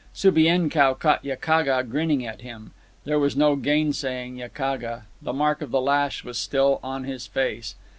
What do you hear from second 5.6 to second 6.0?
of the